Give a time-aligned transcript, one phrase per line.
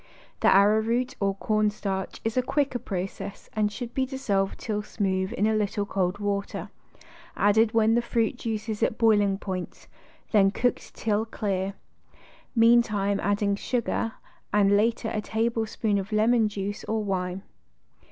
[0.39, 5.31] The ar rowroot or cornstarch is a quicker process and should be dissolved till smooth
[5.33, 6.71] in a little cold water,
[7.37, 9.85] added when the fruit juice is at boiling point,
[10.31, 11.75] then cooked till clear;
[12.55, 14.13] mean time adding sugar,
[14.51, 17.43] and later a tablespoon of lemon juice or wine.